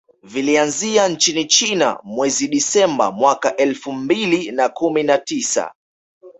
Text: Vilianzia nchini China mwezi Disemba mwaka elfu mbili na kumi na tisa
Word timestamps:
Vilianzia 0.23 1.07
nchini 1.07 1.45
China 1.45 1.99
mwezi 2.03 2.47
Disemba 2.47 3.11
mwaka 3.11 3.55
elfu 3.55 3.91
mbili 3.93 4.51
na 4.51 4.69
kumi 4.69 5.03
na 5.03 5.17
tisa 5.17 5.73